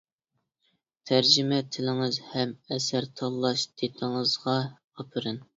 [1.09, 5.41] تەرجىمە تىلىڭىز ھەم ئەسەر تاللاش دىتىڭىزغا ئاپىرىن.